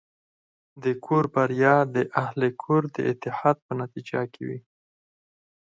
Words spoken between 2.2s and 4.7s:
اهلِ کور د اتحاد په نتیجه کې وي.